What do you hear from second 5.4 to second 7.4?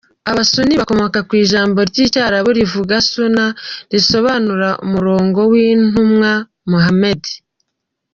w’intumwa Muhamadi.